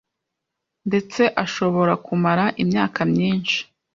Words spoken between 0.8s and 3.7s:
ndetse ashobora kumara imyaka myinshi.